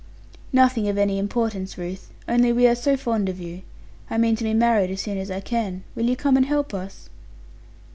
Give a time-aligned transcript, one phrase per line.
[0.51, 3.61] 'Nothing of any importance, Ruth; only we are so fond of you.
[4.09, 5.83] I mean to be married as soon as I can.
[5.93, 7.07] Will you come and help us?'